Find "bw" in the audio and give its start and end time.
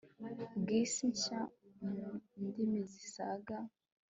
0.59-0.67